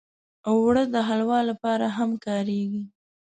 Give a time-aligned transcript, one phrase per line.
[0.49, 2.83] اوړه د حلوا لپاره هم کارېږي